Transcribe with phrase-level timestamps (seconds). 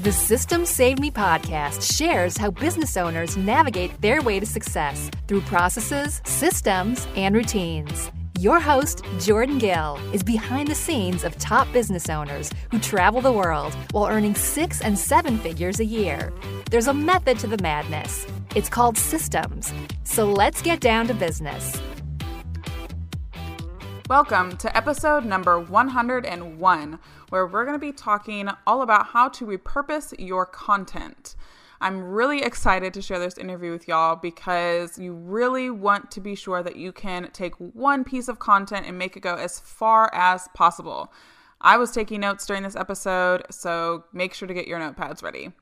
[0.00, 5.42] The Systems Saved Me podcast shares how business owners navigate their way to success through
[5.42, 8.10] processes, systems, and routines.
[8.38, 13.30] Your host, Jordan Gill, is behind the scenes of top business owners who travel the
[13.30, 16.32] world while earning six and seven figures a year.
[16.70, 18.26] There's a method to the madness.
[18.54, 19.70] It's called systems.
[20.04, 21.78] So let's get down to business.
[24.10, 29.46] Welcome to episode number 101, where we're going to be talking all about how to
[29.46, 31.36] repurpose your content.
[31.80, 36.34] I'm really excited to share this interview with y'all because you really want to be
[36.34, 40.10] sure that you can take one piece of content and make it go as far
[40.12, 41.12] as possible.
[41.60, 45.52] I was taking notes during this episode, so make sure to get your notepads ready.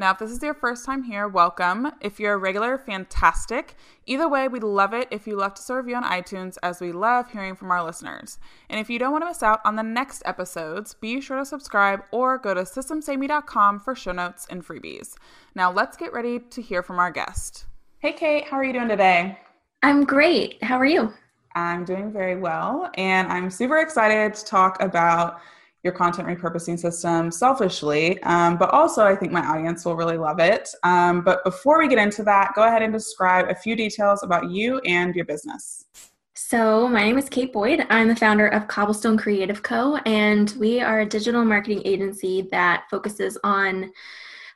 [0.00, 1.90] Now, if this is your first time here, welcome.
[2.00, 3.74] If you're a regular, fantastic.
[4.06, 6.92] Either way, we'd love it if you left us a review on iTunes, as we
[6.92, 8.38] love hearing from our listeners.
[8.70, 11.44] And if you don't want to miss out on the next episodes, be sure to
[11.44, 15.16] subscribe or go to systemssavedme.com for show notes and freebies.
[15.56, 17.66] Now, let's get ready to hear from our guest.
[17.98, 19.36] Hey, Kate, how are you doing today?
[19.82, 20.62] I'm great.
[20.62, 21.12] How are you?
[21.56, 25.40] I'm doing very well, and I'm super excited to talk about
[25.88, 30.38] your content repurposing system selfishly, um, but also I think my audience will really love
[30.38, 30.68] it.
[30.84, 34.50] Um, but before we get into that, go ahead and describe a few details about
[34.50, 35.86] you and your business.
[36.34, 37.86] So, my name is Kate Boyd.
[37.90, 42.84] I'm the founder of Cobblestone Creative Co., and we are a digital marketing agency that
[42.90, 43.90] focuses on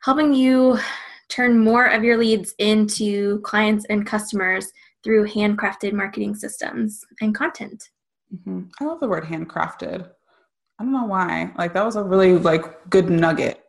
[0.03, 0.79] helping you
[1.29, 4.71] turn more of your leads into clients and customers
[5.03, 7.91] through handcrafted marketing systems and content.
[8.35, 8.63] Mm-hmm.
[8.81, 10.09] I love the word handcrafted.
[10.83, 11.53] I don't know why.
[11.57, 13.63] Like that was a really like good nugget.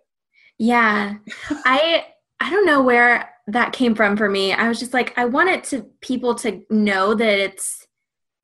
[0.58, 1.18] Yeah.
[1.64, 2.06] I
[2.40, 4.52] I don't know where that came from for me.
[4.52, 7.86] I was just like I wanted to people to know that it's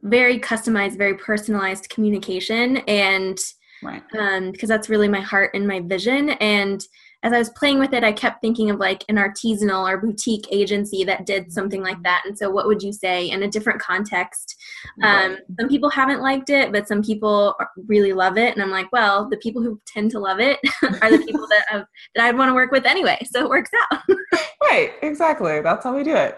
[0.04, 3.40] very customized, very personalized communication and
[3.82, 4.04] right.
[4.20, 6.84] um because that's really my heart and my vision and
[7.24, 10.46] as I was playing with it, I kept thinking of like an artisanal or boutique
[10.52, 12.24] agency that did something like that.
[12.26, 14.56] And so, what would you say in a different context?
[15.04, 17.56] Um, some people haven't liked it, but some people
[17.88, 18.54] really love it.
[18.54, 20.60] And I'm like, well, the people who tend to love it
[21.02, 21.86] are the people that have,
[22.16, 23.20] that I'd want to work with anyway.
[23.30, 24.00] So it works out.
[24.64, 25.60] right, exactly.
[25.62, 26.38] That's how we do it.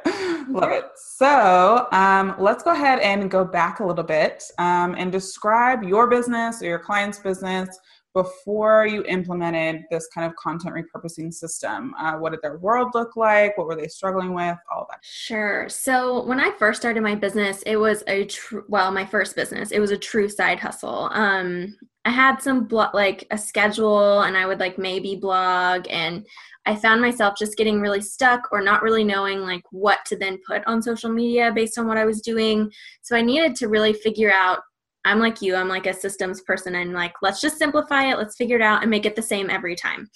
[0.50, 0.86] Love it.
[0.96, 6.08] So um, let's go ahead and go back a little bit um, and describe your
[6.08, 7.78] business or your client's business
[8.14, 11.94] before you implemented this kind of content repurposing system?
[11.98, 13.58] Uh, what did their world look like?
[13.58, 14.58] What were they struggling with?
[14.74, 15.00] All that.
[15.02, 15.70] Sure.
[15.70, 19.72] So when I first started my business, it was a true, well, my first business,
[19.72, 21.10] it was a true side hustle.
[21.12, 26.26] Um, I had some blo- like a schedule and I would like maybe blog and
[26.66, 30.40] I found myself just getting really stuck or not really knowing like what to then
[30.48, 32.72] put on social media based on what I was doing.
[33.02, 34.60] So I needed to really figure out
[35.06, 36.76] I'm like you, I'm like a systems person.
[36.76, 39.50] and like, let's just simplify it, let's figure it out and make it the same
[39.50, 40.10] every time.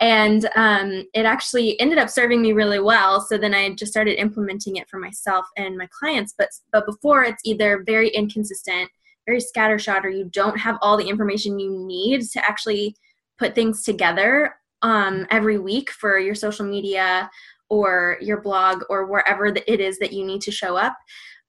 [0.00, 3.20] And um, it actually ended up serving me really well.
[3.20, 6.34] So then I just started implementing it for myself and my clients.
[6.38, 8.90] But but before it's either very inconsistent,
[9.26, 12.94] very scattershot, or you don't have all the information you need to actually
[13.38, 17.28] put things together um, every week for your social media
[17.68, 20.96] or your blog or wherever it is that you need to show up.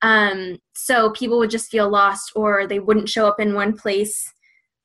[0.02, 4.32] Um, so people would just feel lost or they wouldn't show up in one place.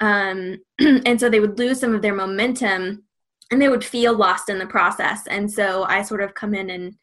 [0.01, 3.05] Um, and so they would lose some of their momentum
[3.51, 5.27] and they would feel lost in the process.
[5.29, 6.95] And so I sort of come in and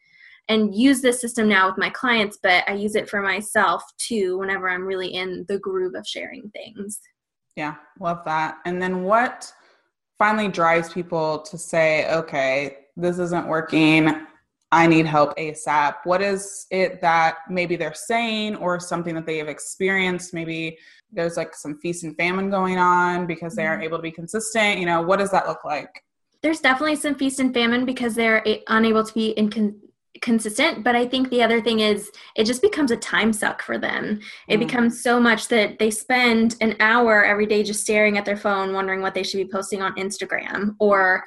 [0.48, 4.38] and use this system now with my clients, but I use it for myself too
[4.38, 7.00] whenever I'm really in the groove of sharing things.
[7.56, 8.56] Yeah, love that.
[8.64, 9.52] And then what
[10.18, 14.26] finally drives people to say, okay, this isn't working.
[14.72, 15.96] I need help ASAP?
[16.04, 20.32] What is it that maybe they're saying or something that they have experienced?
[20.32, 20.78] Maybe
[21.12, 23.88] there's like some feast and famine going on because they aren't mm-hmm.
[23.88, 24.80] able to be consistent.
[24.80, 26.02] You know, what does that look like?
[26.42, 29.88] There's definitely some feast and famine because they're unable to be inconsistent
[30.20, 33.78] consistent but i think the other thing is it just becomes a time suck for
[33.78, 34.60] them it mm.
[34.60, 38.74] becomes so much that they spend an hour every day just staring at their phone
[38.74, 41.24] wondering what they should be posting on instagram or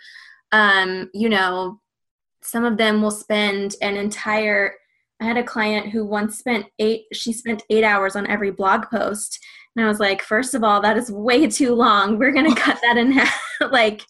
[0.52, 1.80] um you know
[2.46, 4.74] some of them will spend an entire
[5.22, 8.86] i had a client who once spent eight she spent eight hours on every blog
[8.90, 9.40] post.
[9.76, 12.18] And i was like first of all that is way too long.
[12.18, 14.02] We're going to cut that in half like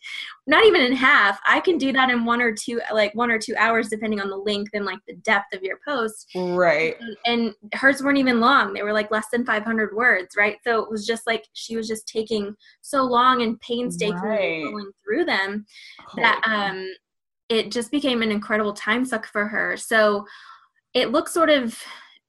[0.47, 1.39] not even in half.
[1.47, 4.29] I can do that in one or two like one or two hours depending on
[4.29, 6.29] the length and like the depth of your post.
[6.35, 6.95] Right.
[6.99, 8.73] And, and hers weren't even long.
[8.73, 10.57] They were like less than 500 words right?
[10.63, 14.63] So it was just like she was just taking so long and painstakingly right.
[14.63, 15.65] going through them
[16.01, 16.87] oh, that um
[17.49, 19.77] it just became an incredible time suck for her.
[19.77, 20.25] So
[20.93, 21.77] it looks sort of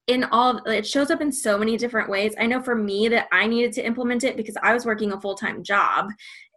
[0.06, 3.26] in all it shows up in so many different ways i know for me that
[3.32, 6.06] i needed to implement it because i was working a full-time job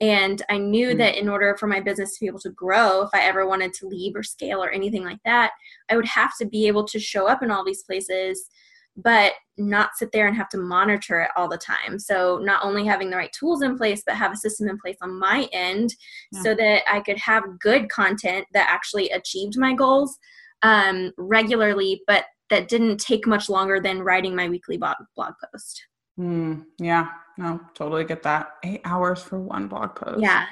[0.01, 0.99] and i knew mm-hmm.
[0.99, 3.73] that in order for my business to be able to grow if i ever wanted
[3.73, 5.51] to leave or scale or anything like that
[5.89, 8.49] i would have to be able to show up in all these places
[9.03, 12.85] but not sit there and have to monitor it all the time so not only
[12.85, 15.93] having the right tools in place but have a system in place on my end
[16.31, 16.41] yeah.
[16.41, 20.17] so that i could have good content that actually achieved my goals
[20.61, 25.83] um, regularly but that didn't take much longer than writing my weekly blog, blog post.
[26.19, 27.07] Mm, yeah,
[27.37, 28.55] no, totally get that.
[28.63, 30.21] Eight hours for one blog post.
[30.21, 30.45] Yeah.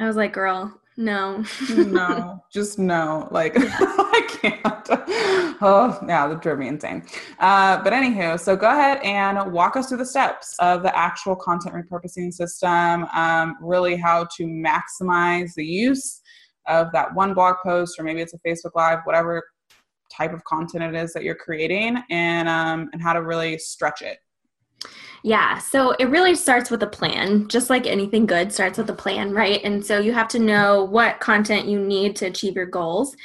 [0.00, 1.44] I was like, girl, no.
[1.70, 3.28] no, just no.
[3.30, 3.78] Like, yeah.
[5.66, 7.06] Oh, yeah, that drove me insane.
[7.38, 11.36] Uh, but anywho, so go ahead and walk us through the steps of the actual
[11.36, 16.20] content repurposing system, um, really how to maximize the use
[16.66, 19.42] of that one blog post, or maybe it's a Facebook Live, whatever
[20.14, 24.02] type of content it is that you're creating and um, and how to really stretch
[24.02, 24.18] it
[25.26, 27.48] yeah, so it really starts with a plan.
[27.48, 29.58] Just like anything good starts with a plan, right?
[29.64, 33.16] And so you have to know what content you need to achieve your goals,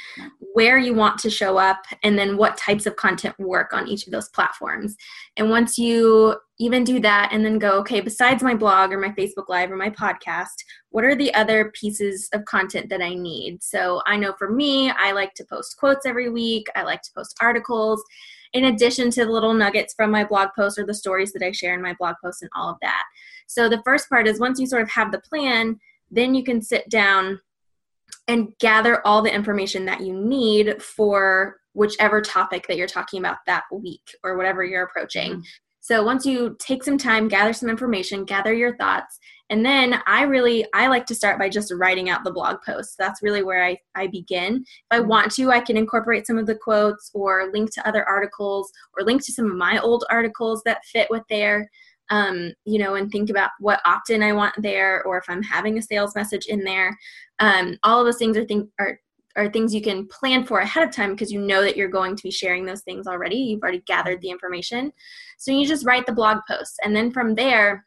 [0.54, 4.06] where you want to show up, and then what types of content work on each
[4.06, 4.96] of those platforms.
[5.36, 9.10] And once you even do that and then go, okay, besides my blog or my
[9.10, 10.56] Facebook Live or my podcast,
[10.88, 13.62] what are the other pieces of content that I need?
[13.62, 17.12] So I know for me, I like to post quotes every week, I like to
[17.14, 18.02] post articles
[18.52, 21.52] in addition to the little nuggets from my blog posts or the stories that I
[21.52, 23.04] share in my blog posts and all of that.
[23.46, 25.78] So the first part is once you sort of have the plan,
[26.10, 27.40] then you can sit down
[28.28, 33.38] and gather all the information that you need for whichever topic that you're talking about
[33.46, 35.32] that week or whatever you're approaching.
[35.32, 35.40] Mm-hmm.
[35.90, 39.18] So once you take some time, gather some information, gather your thoughts,
[39.50, 42.94] and then i really i like to start by just writing out the blog post
[42.96, 44.62] that's really where i, I begin.
[44.64, 45.08] If i mm-hmm.
[45.08, 49.04] want to i can incorporate some of the quotes or link to other articles or
[49.04, 51.68] link to some of my old articles that fit with there
[52.10, 55.76] um, you know and think about what opt-in i want there or if i'm having
[55.76, 56.96] a sales message in there.
[57.40, 59.00] Um, all of those things are, think, are
[59.36, 62.16] are things you can plan for ahead of time because you know that you're going
[62.16, 63.36] to be sharing those things already.
[63.36, 64.92] You've already gathered the information.
[65.38, 66.76] So you just write the blog posts.
[66.84, 67.86] And then from there,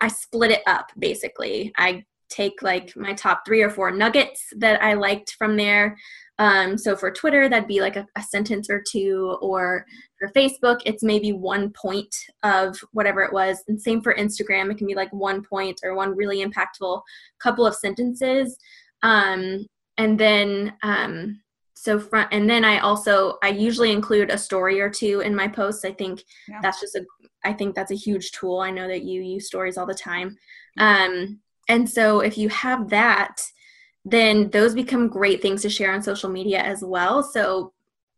[0.00, 1.72] I split it up basically.
[1.76, 5.96] I take like my top three or four nuggets that I liked from there.
[6.38, 9.86] Um, so for Twitter, that'd be like a, a, sentence or two, or
[10.18, 13.62] for Facebook, it's maybe one point of whatever it was.
[13.68, 17.00] And same for Instagram, it can be like one point or one really impactful
[17.40, 18.58] couple of sentences.
[19.02, 19.66] Um,
[19.98, 21.40] and then um,
[21.74, 25.46] so front and then i also i usually include a story or two in my
[25.46, 25.84] posts.
[25.84, 26.60] I think yeah.
[26.62, 27.04] that's just a
[27.44, 28.60] i think that's a huge tool.
[28.60, 30.36] I know that you use stories all the time.
[30.78, 33.40] Um, and so if you have that
[34.08, 37.24] then those become great things to share on social media as well.
[37.24, 37.72] So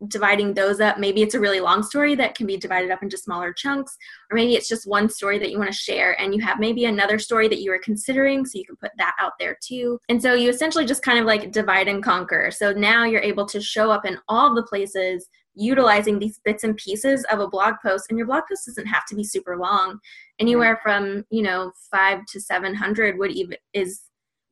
[0.07, 0.99] dividing those up.
[0.99, 3.97] Maybe it's a really long story that can be divided up into smaller chunks,
[4.31, 6.85] or maybe it's just one story that you want to share and you have maybe
[6.85, 9.99] another story that you are considering, so you can put that out there too.
[10.09, 12.51] And so you essentially just kind of like divide and conquer.
[12.51, 15.29] So now you're able to show up in all the places
[15.59, 19.05] utilizing these bits and pieces of a blog post and your blog post doesn't have
[19.07, 19.99] to be super long
[20.39, 24.03] anywhere from you know five to seven hundred would even is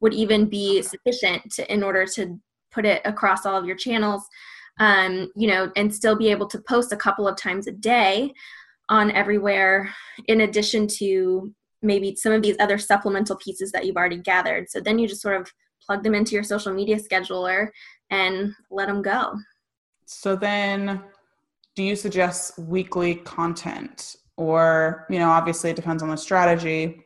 [0.01, 2.39] would even be sufficient to, in order to
[2.73, 4.27] put it across all of your channels
[4.79, 8.33] um, you know, and still be able to post a couple of times a day
[8.89, 9.93] on everywhere,
[10.29, 14.69] in addition to maybe some of these other supplemental pieces that you've already gathered.
[14.69, 15.51] So then you just sort of
[15.85, 17.69] plug them into your social media scheduler
[18.11, 19.35] and let them go.
[20.07, 21.03] So then,
[21.75, 24.17] do you suggest weekly content?
[24.37, 27.03] Or, you know, obviously it depends on the strategy,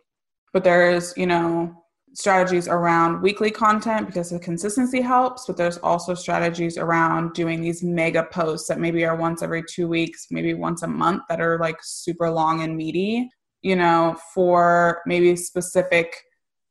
[0.53, 1.80] but there's, you know,
[2.13, 7.83] strategies around weekly content because the consistency helps, but there's also strategies around doing these
[7.83, 11.59] mega posts that maybe are once every two weeks, maybe once a month that are
[11.59, 13.29] like super long and meaty,
[13.63, 16.15] you know, for maybe specific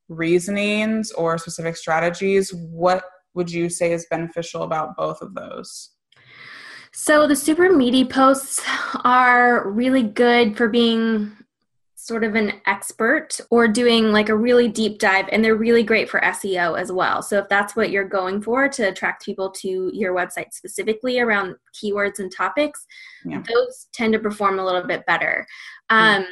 [0.09, 2.53] reasonings or specific strategies.
[2.53, 3.03] What
[3.33, 5.91] would you say is beneficial about both of those?
[6.91, 8.61] So the super meaty posts
[9.03, 11.31] are really good for being
[12.09, 16.09] sort of an expert or doing like a really deep dive and they're really great
[16.09, 17.21] for SEO as well.
[17.21, 21.55] So if that's what you're going for to attract people to your website specifically around
[21.73, 22.85] keywords and topics,
[23.23, 23.41] yeah.
[23.47, 25.47] those tend to perform a little bit better.
[25.89, 26.25] Um,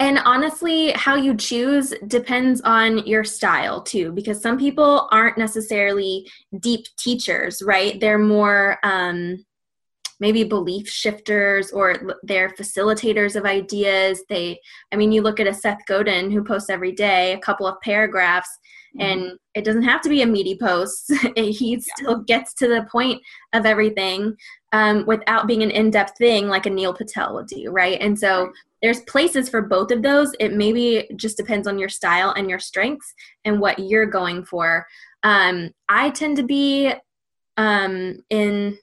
[0.00, 6.30] And honestly, how you choose depends on your style too, because some people aren't necessarily
[6.60, 7.98] deep teachers, right?
[8.00, 9.44] They're more um,
[10.20, 14.22] maybe belief shifters or they're facilitators of ideas.
[14.28, 14.60] They,
[14.92, 17.80] I mean, you look at a Seth Godin who posts every day a couple of
[17.82, 18.50] paragraphs,
[18.96, 19.00] mm-hmm.
[19.00, 21.12] and it doesn't have to be a meaty post.
[21.36, 21.78] he yeah.
[21.96, 23.22] still gets to the point
[23.52, 24.36] of everything
[24.72, 28.00] um, without being an in-depth thing like a Neil Patel would do, right?
[28.00, 28.52] And so right.
[28.82, 30.34] there's places for both of those.
[30.40, 34.86] It maybe just depends on your style and your strengths and what you're going for.
[35.22, 36.92] Um, I tend to be
[37.56, 38.78] um, in.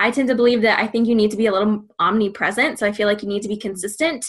[0.00, 2.78] I tend to believe that I think you need to be a little omnipresent.
[2.78, 4.26] So I feel like you need to be consistent.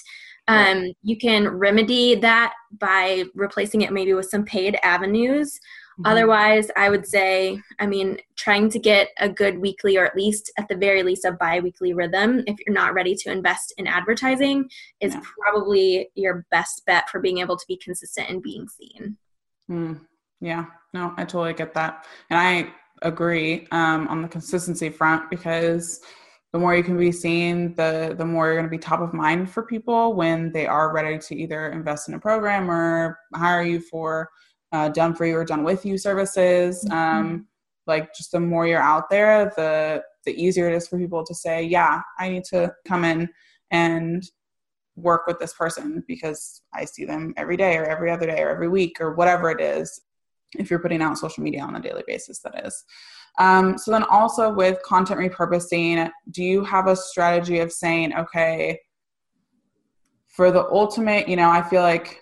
[0.47, 5.59] Um, you can remedy that by replacing it maybe with some paid avenues
[6.01, 6.11] Mm-hmm.
[6.11, 10.51] Otherwise, I would say, I mean, trying to get a good weekly or at least
[10.57, 13.85] at the very least a bi weekly rhythm if you're not ready to invest in
[13.85, 15.21] advertising is yeah.
[15.39, 19.17] probably your best bet for being able to be consistent and being seen.
[19.69, 20.01] Mm,
[20.39, 22.05] yeah, no, I totally get that.
[22.29, 26.01] And I agree um, on the consistency front because
[26.53, 29.13] the more you can be seen, the the more you're going to be top of
[29.13, 33.63] mind for people when they are ready to either invest in a program or hire
[33.63, 34.29] you for
[34.73, 36.85] uh, done for you or done with you services.
[36.85, 36.97] Mm-hmm.
[36.97, 37.47] Um,
[37.87, 41.33] like just the more you're out there, the the easier it is for people to
[41.33, 43.29] say, yeah, I need to come in
[43.71, 44.23] and
[44.95, 48.49] work with this person because I see them every day or every other day or
[48.49, 49.99] every week or whatever it is.
[50.57, 52.83] If you're putting out social media on a daily basis, that is.
[53.39, 58.79] Um, so then also with content repurposing, do you have a strategy of saying, okay,
[60.27, 62.21] for the ultimate, you know, I feel like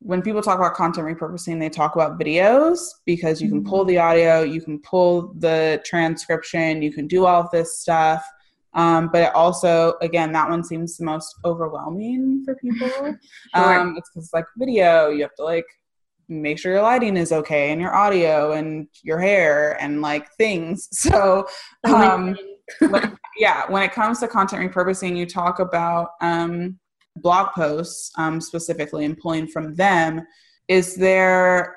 [0.00, 3.98] when people talk about content repurposing, they talk about videos because you can pull the
[3.98, 8.24] audio, you can pull the transcription, you can do all of this stuff.
[8.72, 12.88] Um, but it also, again, that one seems the most overwhelming for people.
[12.98, 13.18] sure.
[13.54, 15.66] um, it's because like video, you have to like
[16.30, 20.88] make sure your lighting is okay and your audio and your hair and like things.
[21.10, 21.48] So,
[21.84, 22.36] um,
[22.78, 26.78] when, yeah, when it comes to content repurposing, you talk about um,
[27.16, 30.22] blog posts um, specifically and pulling from them.
[30.68, 31.76] Is there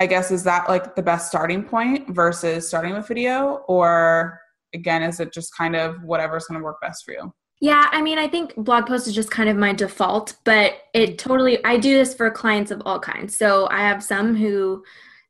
[0.00, 3.64] i guess is that like the best starting point versus starting with video?
[3.68, 4.38] Or
[4.74, 7.32] again is it just kind of whatever's going to work best for you
[7.64, 11.12] yeah, I mean, I think blog post is just kind of my default, but it
[11.12, 11.18] mm.
[11.18, 13.34] totally, I do this for clients of all kinds.
[13.34, 14.84] So I have some who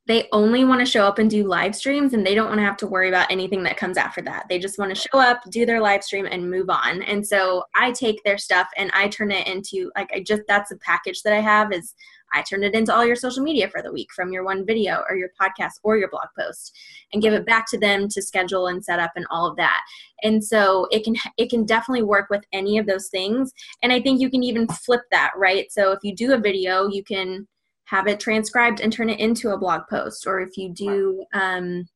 [0.09, 2.65] they only want to show up and do live streams and they don't want to
[2.65, 4.47] have to worry about anything that comes after that.
[4.49, 7.03] They just want to show up, do their live stream and move on.
[7.03, 10.73] And so I take their stuff and I turn it into like I just that's
[10.73, 11.95] a package that I have is
[12.35, 15.03] I turn it into all your social media for the week from your one video
[15.09, 16.77] or your podcast or your blog post
[17.13, 19.81] and give it back to them to schedule and set up and all of that.
[20.23, 23.53] And so it can it can definitely work with any of those things.
[23.83, 25.71] And I think you can even flip that, right?
[25.71, 27.47] So if you do a video, you can
[27.87, 30.27] have it transcribed and turn it into a blog post.
[30.27, 31.87] Or if you do um,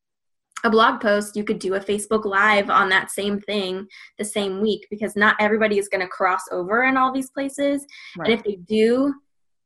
[0.64, 3.86] a blog post, you could do a Facebook Live on that same thing
[4.18, 7.86] the same week because not everybody is going to cross over in all these places.
[8.16, 8.30] Right.
[8.30, 9.14] And if they do,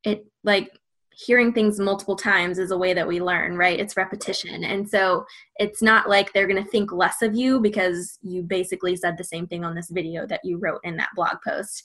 [0.05, 0.71] it like
[1.15, 3.79] hearing things multiple times is a way that we learn, right?
[3.79, 4.65] It's repetition.
[4.65, 5.25] And so
[5.57, 9.25] it's not like they're going to think less of you because you basically said the
[9.25, 11.83] same thing on this video that you wrote in that blog post.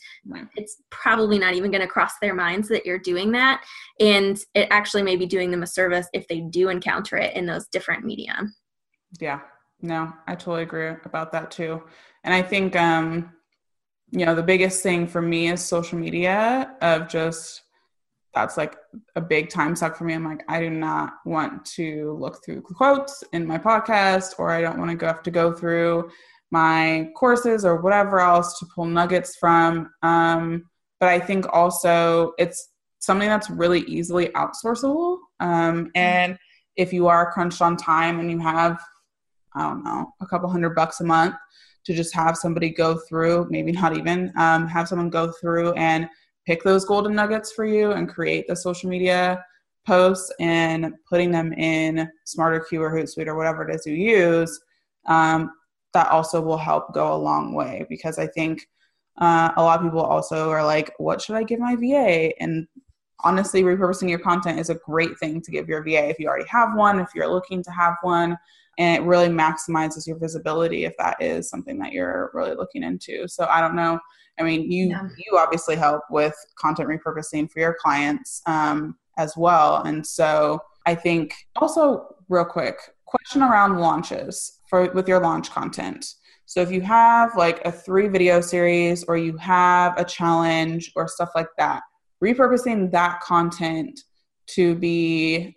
[0.56, 3.64] It's probably not even going to cross their minds that you're doing that.
[4.00, 7.46] And it actually may be doing them a service if they do encounter it in
[7.46, 8.42] those different media.
[9.20, 9.42] Yeah.
[9.82, 11.84] No, I totally agree about that too.
[12.24, 13.34] And I think, um,
[14.10, 17.62] you know, the biggest thing for me is social media of just
[18.34, 18.76] that's like
[19.16, 20.14] a big time suck for me.
[20.14, 24.62] I'm like, I do not want to look through quotes in my podcast, or I
[24.62, 26.10] don't want to go have to go through
[26.52, 29.90] my courses or whatever else to pull nuggets from.
[30.04, 30.64] Um,
[31.00, 32.70] but I think also it's
[33.00, 35.18] something that's really easily outsourceable.
[35.40, 36.38] Um, and
[36.76, 38.80] if you are crunched on time and you have,
[39.56, 41.36] I don't know, a couple hundred bucks a month
[41.86, 46.08] to just have somebody go through, maybe not even, um, have someone go through and
[46.48, 49.44] pick those golden nuggets for you and create the social media
[49.86, 54.60] posts and putting them in SmarterQueue or Hootsuite or whatever it is you use,
[55.08, 55.52] um,
[55.94, 58.66] that also will help go a long way because I think
[59.20, 62.32] uh, a lot of people also are like, what should I give my VA?
[62.42, 62.66] And
[63.24, 66.48] honestly, repurposing your content is a great thing to give your VA if you already
[66.50, 68.38] have one, if you're looking to have one.
[68.78, 73.28] And it really maximizes your visibility if that is something that you're really looking into.
[73.28, 74.00] So I don't know
[74.40, 75.08] I mean, you yeah.
[75.18, 80.96] you obviously help with content repurposing for your clients um, as well, and so I
[80.96, 86.14] think also real quick question around launches for with your launch content.
[86.46, 91.08] So if you have like a three video series or you have a challenge or
[91.08, 91.84] stuff like that,
[92.24, 94.00] repurposing that content
[94.48, 95.56] to be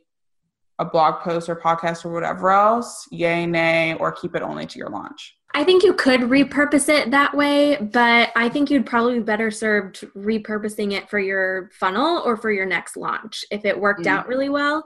[0.78, 4.78] a blog post or podcast or whatever else, yay, nay, or keep it only to
[4.78, 5.36] your launch?
[5.52, 9.50] I think you could repurpose it that way, but I think you'd probably be better
[9.50, 14.16] served repurposing it for your funnel or for your next launch if it worked mm-hmm.
[14.16, 14.84] out really well.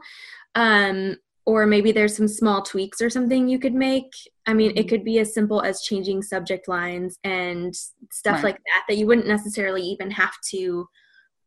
[0.55, 1.17] Um,
[1.47, 4.11] or maybe there's some small tweaks or something you could make.
[4.47, 4.89] I mean, it mm-hmm.
[4.89, 7.75] could be as simple as changing subject lines and
[8.11, 8.45] stuff right.
[8.45, 10.89] like that, that you wouldn't necessarily even have to,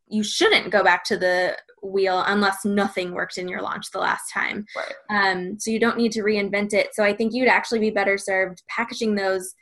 [0.10, 4.32] you shouldn't go back to the wheel unless nothing worked in your launch the last
[4.32, 4.66] time.
[4.76, 4.94] Right.
[5.10, 6.90] Um, so you don't need to reinvent it.
[6.94, 9.54] So I think you'd actually be better served packaging those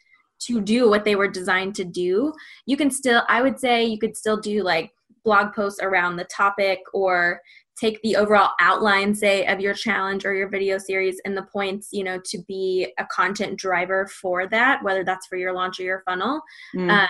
[0.47, 2.33] to do what they were designed to do.
[2.65, 4.91] You can still, I would say, you could still do like
[5.23, 7.41] blog posts around the topic or
[7.79, 11.89] take the overall outline say of your challenge or your video series and the points
[11.91, 15.83] you know to be a content driver for that whether that's for your launch or
[15.83, 16.41] your funnel
[16.75, 16.89] mm.
[16.89, 17.09] um,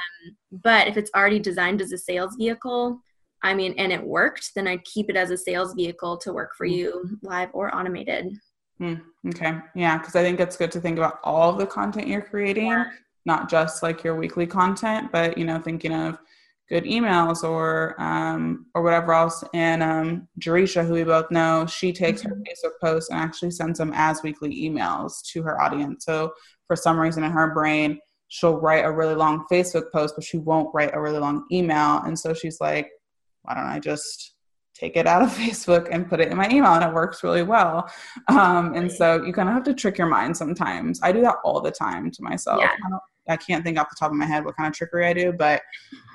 [0.52, 3.00] but if it's already designed as a sales vehicle
[3.44, 6.56] i mean and it worked then i'd keep it as a sales vehicle to work
[6.56, 6.76] for mm.
[6.76, 8.38] you live or automated
[8.82, 9.02] mm.
[9.28, 12.22] okay yeah because i think it's good to think about all of the content you're
[12.22, 12.86] creating yeah.
[13.26, 16.20] not just like your weekly content but you know thinking of
[16.70, 19.44] good emails or um, or whatever else.
[19.54, 22.30] And um, Jerisha, who we both know, she takes mm-hmm.
[22.30, 26.06] her Facebook posts and actually sends them as weekly emails to her audience.
[26.06, 26.34] So
[26.68, 30.38] for some reason in her brain, she'll write a really long Facebook post, but she
[30.38, 32.02] won't write a really long email.
[32.06, 32.90] And so she's like,
[33.46, 34.34] why don't I just
[34.74, 36.74] take it out of Facebook and put it in my email?
[36.74, 37.90] And it works really well.
[38.28, 41.00] Um, and so you kind of have to trick your mind sometimes.
[41.02, 42.62] I do that all the time to myself.
[42.62, 42.98] Yeah.
[43.28, 45.34] I can't think off the top of my head what kind of trickery I do,
[45.34, 45.62] but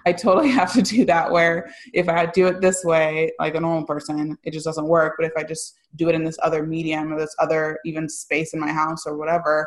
[0.06, 3.60] I totally have to do that where if I do it this way, like a
[3.60, 5.14] normal person, it just doesn't work.
[5.18, 8.54] But if I just do it in this other medium or this other even space
[8.54, 9.66] in my house or whatever,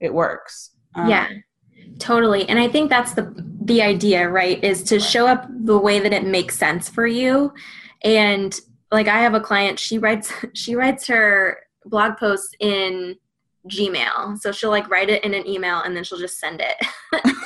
[0.00, 0.70] it works.
[0.94, 1.28] Um, yeah,
[1.98, 2.48] totally.
[2.48, 4.62] And I think that's the the idea, right?
[4.64, 7.52] Is to show up the way that it makes sense for you.
[8.02, 8.58] And
[8.90, 13.16] like I have a client, she writes she writes her blog posts in
[13.68, 14.38] Gmail.
[14.38, 16.76] So she'll like write it in an email and then she'll just send it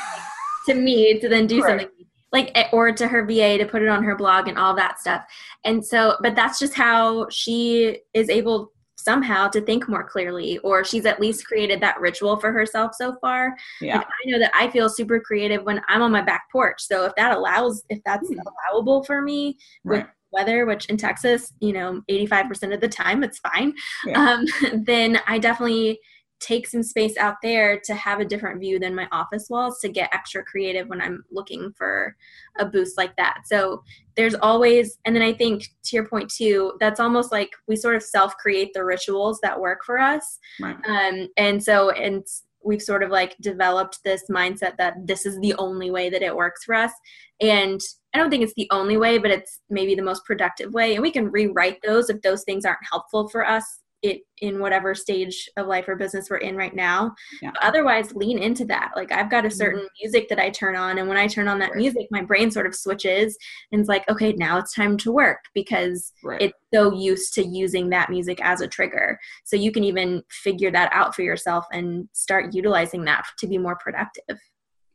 [0.66, 1.80] to me to then do right.
[1.80, 1.88] something
[2.32, 5.00] like eh, or to her VA to put it on her blog and all that
[5.00, 5.24] stuff.
[5.64, 8.71] And so but that's just how she is able
[9.02, 13.16] somehow to think more clearly or she's at least created that ritual for herself so
[13.20, 13.98] far yeah.
[13.98, 17.04] Like, i know that i feel super creative when i'm on my back porch so
[17.04, 18.38] if that allows if that's mm.
[18.38, 19.98] allowable for me right.
[19.98, 23.74] with weather, which in Texas, you know, 85% of the time it's fine,
[24.06, 24.18] yeah.
[24.18, 24.46] um,
[24.84, 26.00] then I definitely
[26.42, 29.88] take some space out there to have a different view than my office walls to
[29.88, 32.16] get extra creative when I'm looking for
[32.58, 33.42] a boost like that.
[33.46, 33.82] So
[34.16, 37.96] there's always, and then I think to your point too, that's almost like we sort
[37.96, 40.38] of self create the rituals that work for us.
[40.60, 40.76] Right.
[40.86, 42.26] Um, and so, and
[42.64, 46.34] we've sort of like developed this mindset that this is the only way that it
[46.34, 46.92] works for us.
[47.40, 47.80] And
[48.14, 50.94] I don't think it's the only way, but it's maybe the most productive way.
[50.94, 54.94] And we can rewrite those if those things aren't helpful for us it in whatever
[54.94, 57.14] stage of life or business we're in right now.
[57.40, 57.52] Yeah.
[57.62, 58.90] otherwise, lean into that.
[58.96, 59.56] Like I've got a mm-hmm.
[59.56, 60.02] certain mm-hmm.
[60.02, 61.78] music that I turn on, and when I turn on that right.
[61.78, 63.36] music, my brain sort of switches
[63.70, 66.42] and it's like, okay, now it's time to work because right.
[66.42, 69.18] it's so used to using that music as a trigger.
[69.44, 73.58] So you can even figure that out for yourself and start utilizing that to be
[73.58, 74.38] more productive.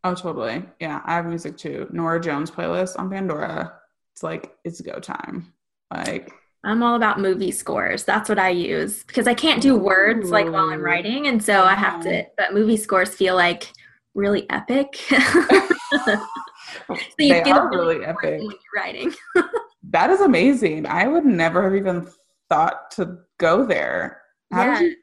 [0.04, 0.64] Oh, totally.
[0.80, 1.88] Yeah, I have music too.
[1.92, 3.74] Norah Jones playlist on Pandora.
[4.14, 5.54] It's like it's go time.
[5.94, 6.32] Like
[6.64, 8.04] I'm all about movie scores.
[8.04, 11.64] That's what I use because I can't do words like while I'm writing, and so
[11.64, 12.26] I have to.
[12.38, 13.72] But movie scores feel like
[14.16, 14.96] really epic.
[15.10, 16.20] so
[16.90, 19.14] you they are really epic when you're writing.
[19.92, 20.86] that is amazing.
[20.86, 22.08] I would never have even
[22.50, 24.22] thought to go there.
[24.52, 24.80] How yeah.
[24.80, 24.96] did you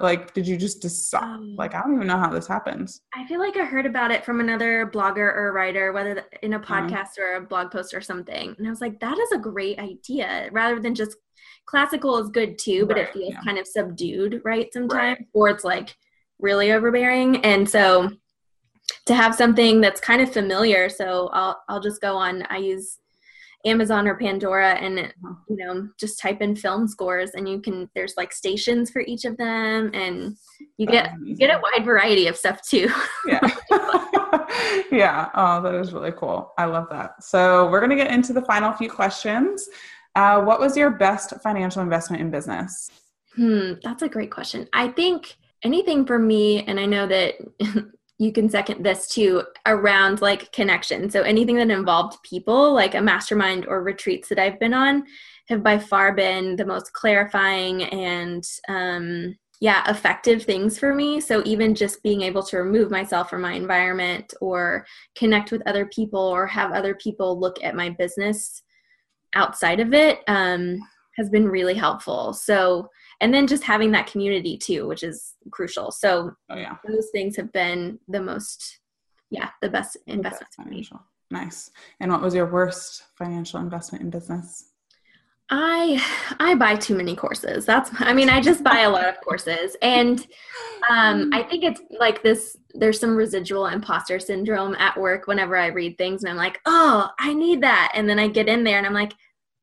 [0.00, 3.26] like did you just decide um, like i don't even know how this happens i
[3.26, 6.72] feel like i heard about it from another blogger or writer whether in a mm-hmm.
[6.72, 7.22] podcast mm-hmm.
[7.22, 10.48] or a blog post or something and i was like that is a great idea
[10.52, 11.16] rather than just
[11.66, 13.40] classical is good too but right, it feels yeah.
[13.44, 15.26] kind of subdued right sometimes right.
[15.34, 15.94] or it's like
[16.38, 18.08] really overbearing and so
[19.04, 22.98] to have something that's kind of familiar so i'll i'll just go on i use
[23.66, 25.12] Amazon or Pandora and
[25.48, 29.24] you know just type in film scores and you can there's like stations for each
[29.24, 30.36] of them and
[30.78, 32.88] you get you get a wide variety of stuff too.
[33.26, 33.40] yeah.
[34.90, 35.30] yeah.
[35.34, 36.52] Oh, that is really cool.
[36.58, 37.22] I love that.
[37.22, 39.68] So we're gonna get into the final few questions.
[40.14, 42.90] Uh, what was your best financial investment in business?
[43.34, 44.66] Hmm, that's a great question.
[44.72, 47.34] I think anything for me, and I know that
[48.18, 51.10] you can second this too around like connection.
[51.10, 55.04] So anything that involved people, like a mastermind or retreats that I've been on,
[55.48, 61.20] have by far been the most clarifying and um, yeah, effective things for me.
[61.20, 65.86] So even just being able to remove myself from my environment or connect with other
[65.86, 68.62] people or have other people look at my business
[69.34, 70.78] outside of it um,
[71.16, 72.32] has been really helpful.
[72.32, 75.90] So and then just having that community too which is crucial.
[75.90, 76.76] So oh yeah.
[76.86, 78.80] those things have been the most
[79.30, 81.00] yeah the best investment financial.
[81.30, 81.70] Nice.
[82.00, 84.70] And what was your worst financial investment in business?
[85.48, 86.02] I
[86.40, 87.64] I buy too many courses.
[87.64, 89.76] That's I mean I just buy a lot of courses.
[89.80, 90.20] And
[90.90, 95.68] um I think it's like this there's some residual imposter syndrome at work whenever I
[95.68, 98.76] read things and I'm like, "Oh, I need that." And then I get in there
[98.78, 99.14] and I'm like,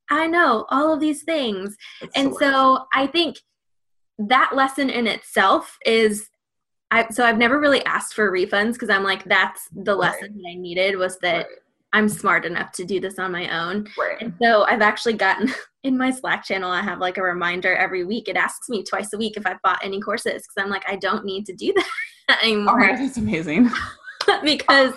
[0.09, 3.37] "I know all of these things." That's and so I think
[4.17, 6.29] that lesson in itself is
[6.91, 10.35] I so I've never really asked for refunds because I'm like that's the lesson right.
[10.35, 11.45] that I needed was that right.
[11.93, 13.87] I'm smart enough to do this on my own.
[13.97, 14.19] Right.
[14.19, 18.03] And so I've actually gotten in my Slack channel, I have like a reminder every
[18.03, 18.27] week.
[18.27, 20.95] It asks me twice a week if I've bought any courses because I'm like, I
[20.95, 21.85] don't need to do that
[22.29, 22.89] oh anymore.
[22.89, 23.69] Oh, that's amazing.
[24.43, 24.93] because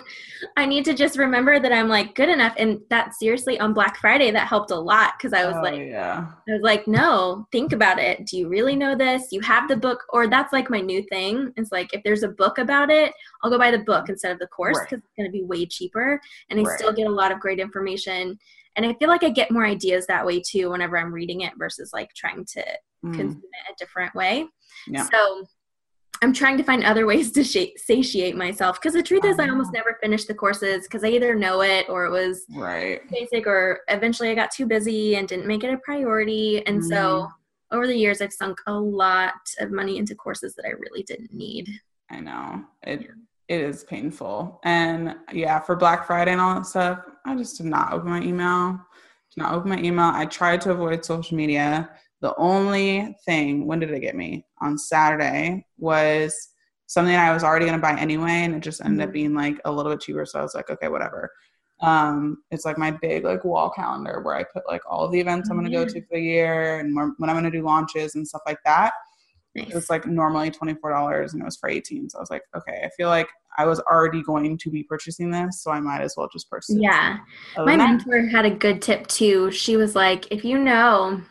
[0.57, 2.55] I need to just remember that I'm like good enough.
[2.59, 5.81] And that seriously on Black Friday, that helped a lot because I was oh, like,
[5.81, 6.27] yeah.
[6.49, 8.27] I was like, no, think about it.
[8.27, 9.29] Do you really know this?
[9.33, 11.53] You have the book, or that's like my new thing.
[11.57, 13.13] It's like if there's a book about it,
[13.43, 15.05] I'll go buy the book instead of the course because right.
[15.05, 16.21] it's going to be way cheaper.
[16.51, 16.79] And I right.
[16.79, 18.39] still get a lot of great information.
[18.77, 21.55] And I feel like I get more ideas that way too whenever I'm reading it
[21.59, 22.65] versus like trying to
[23.05, 23.15] mm.
[23.15, 24.47] consume it a different way.
[24.87, 25.09] Yeah.
[25.11, 25.47] So
[26.23, 29.49] I'm trying to find other ways to sh- satiate myself because the truth is, I
[29.49, 33.47] almost never finished the courses because I either know it or it was right basic,
[33.47, 36.67] or eventually I got too busy and didn't make it a priority.
[36.67, 36.89] And mm.
[36.89, 37.77] so mm-hmm.
[37.77, 41.33] over the years, I've sunk a lot of money into courses that I really didn't
[41.33, 41.69] need.
[42.11, 43.09] I know it.
[43.49, 47.67] It is painful, and yeah, for Black Friday and all that stuff, I just did
[47.67, 48.73] not open my email.
[49.33, 50.11] Did not open my email.
[50.13, 51.89] I tried to avoid social media
[52.21, 54.47] the only thing, when did it get me?
[54.61, 56.49] On Saturday was
[56.87, 59.09] something I was already going to buy anyway, and it just ended mm-hmm.
[59.09, 60.25] up being like a little bit cheaper.
[60.25, 61.31] So I was like, okay, whatever.
[61.83, 65.21] Um, it's like my big like wall calendar where I put like all of the
[65.21, 67.63] events I'm going to go to for the year and when I'm going to do
[67.63, 68.95] launches and stuff like that.
[69.55, 69.69] Nice.
[69.69, 72.09] It was like normally $24 and it was for 18.
[72.09, 75.31] So I was like, okay, I feel like I was already going to be purchasing
[75.31, 77.19] this, so I might as well just purchase Yeah.
[77.57, 79.51] My mentor had a good tip too.
[79.51, 81.23] She was like, if you know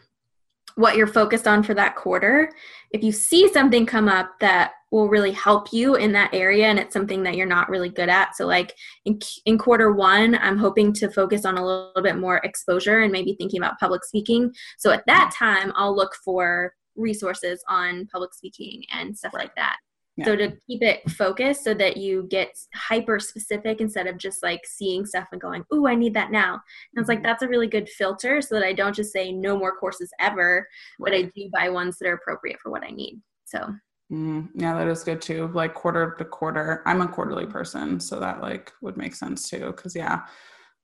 [0.75, 2.51] what you're focused on for that quarter.
[2.91, 6.79] If you see something come up that will really help you in that area and
[6.79, 8.35] it's something that you're not really good at.
[8.35, 8.73] So like
[9.05, 13.11] in, in quarter 1, I'm hoping to focus on a little bit more exposure and
[13.11, 14.53] maybe thinking about public speaking.
[14.77, 19.43] So at that time, I'll look for resources on public speaking and stuff right.
[19.43, 19.77] like that.
[20.17, 20.25] Yeah.
[20.25, 24.62] So to keep it focused so that you get hyper specific instead of just like
[24.65, 27.28] seeing stuff and going, "Ooh, I need that now." And it's like mm-hmm.
[27.28, 30.67] that's a really good filter so that I don't just say no more courses ever,
[30.99, 31.12] right.
[31.12, 33.21] but I do buy ones that are appropriate for what I need.
[33.43, 33.73] So
[34.12, 35.51] mm, yeah, that is good too.
[35.54, 36.82] Like quarter to quarter.
[36.86, 39.67] I'm a quarterly person, so that like would make sense too.
[39.67, 40.21] Because yeah,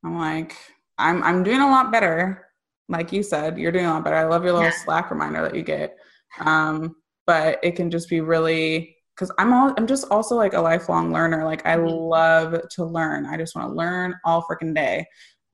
[0.04, 0.58] I'm like
[0.98, 2.48] I'm I'm doing a lot better.
[2.89, 4.17] Like you said, you're doing a lot better.
[4.17, 4.84] I love your little yeah.
[4.84, 5.96] Slack reminder that you get.
[6.41, 10.60] Um, but it can just be really because I'm all I'm just also like a
[10.60, 11.45] lifelong learner.
[11.45, 11.93] Like I mm-hmm.
[11.93, 13.27] love to learn.
[13.27, 15.05] I just want to learn all freaking day.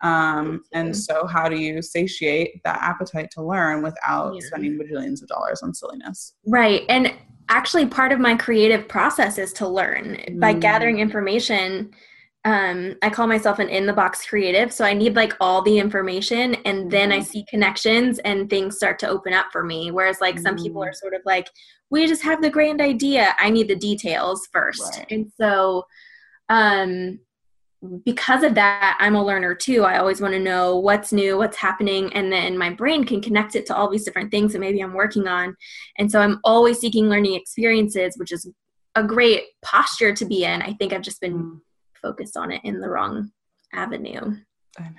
[0.02, 4.42] Um, and so how do you satiate that appetite to learn without yeah.
[4.46, 6.34] spending bajillions of dollars on silliness?
[6.46, 6.84] Right.
[6.88, 7.14] And
[7.50, 10.40] actually part of my creative process is to learn mm.
[10.40, 11.92] by gathering information
[12.46, 14.72] um, I call myself an in the box creative.
[14.72, 17.26] So I need like all the information and then I mm-hmm.
[17.26, 19.92] see connections and things start to open up for me.
[19.92, 20.96] Whereas like some people are mm.
[20.96, 21.50] sort of like,
[21.90, 23.36] we just have the grand idea.
[23.40, 24.98] I need the details first.
[24.98, 25.08] Right.
[25.12, 25.86] And so
[26.48, 27.20] um,
[28.06, 29.84] because of that, I'm a learner too.
[29.84, 33.56] I always want to know what's new, what's happening, and then my brain can connect
[33.56, 35.56] it to all these different things that maybe I'm working on.
[35.98, 38.50] And so I'm always seeking learning experiences, which is
[38.96, 40.62] a great posture to be in.
[40.62, 41.60] I think I've just been mm
[42.02, 43.32] focused on it in the wrong
[43.74, 44.36] avenue.
[44.80, 44.90] I know.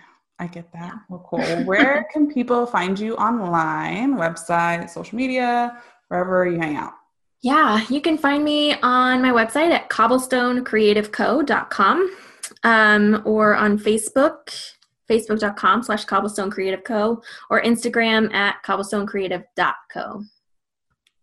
[0.40, 0.92] I get that.
[0.92, 0.98] Yeah.
[1.08, 1.42] Well, cool.
[1.64, 6.92] Where can people find you online, website, social media, wherever you hang out?
[7.40, 12.16] Yeah, you can find me on my website at cobblestonecreativeco.com
[12.64, 14.74] um, or on Facebook,
[15.08, 20.24] facebook.com slash cobblestonecreativeco or Instagram at cobblestonecreative.co.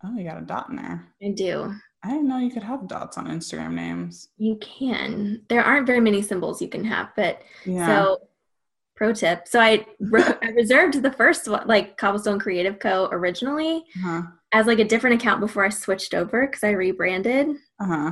[0.03, 1.05] Oh, you got a dot in there.
[1.21, 1.73] I do.
[2.05, 4.29] I didn't know you could have dots on Instagram names.
[4.37, 5.41] You can.
[5.49, 7.87] There aren't very many symbols you can have, but yeah.
[7.87, 8.21] so
[8.95, 9.47] pro tip.
[9.47, 9.85] So I,
[10.41, 13.09] I reserved the first one, like Cobblestone Creative Co.
[13.11, 14.21] originally uh-huh.
[14.51, 17.49] as like a different account before I switched over because I rebranded.
[17.79, 18.11] Uh huh.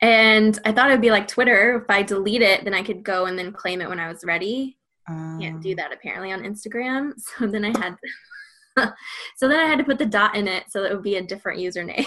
[0.00, 1.82] And I thought it would be like Twitter.
[1.82, 4.24] If I delete it, then I could go and then claim it when I was
[4.24, 4.78] ready.
[5.06, 7.12] Um, Can't do that apparently on Instagram.
[7.38, 7.96] So then I had,
[9.36, 11.16] so then I had to put the dot in it so that it would be
[11.16, 12.06] a different username.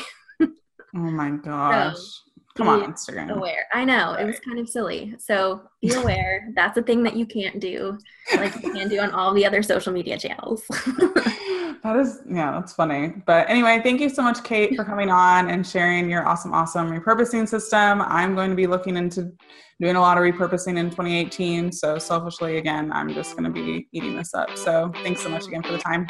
[0.95, 1.95] Oh my gosh.
[1.95, 3.35] So, Come on, Instagram.
[3.35, 3.67] Aware.
[3.73, 4.21] I know right.
[4.21, 5.13] it was kind of silly.
[5.19, 6.47] So be aware.
[6.55, 7.97] that's a thing that you can't do,
[8.33, 10.63] like you can do on all the other social media channels.
[10.69, 13.13] that is, yeah, that's funny.
[13.25, 16.89] But anyway, thank you so much, Kate, for coming on and sharing your awesome, awesome
[16.89, 18.01] repurposing system.
[18.01, 19.33] I'm going to be looking into
[19.81, 21.73] doing a lot of repurposing in 2018.
[21.73, 24.57] So selfishly, again, I'm just going to be eating this up.
[24.57, 26.07] So thanks so much again for the time.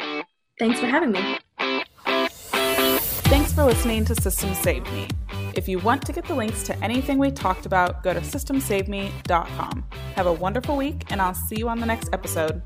[0.60, 1.75] Thanks for having me.
[3.56, 5.08] For listening to Systems Saved Me.
[5.54, 9.84] If you want to get the links to anything we talked about, go to systemssavedme.com.
[10.14, 12.60] Have a wonderful week, and I'll see you on the next episode.